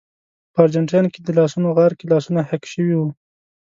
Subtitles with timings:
[0.53, 3.07] په ارجنټاین کې د لاسونو غار کې لاسونه حک شوي وو.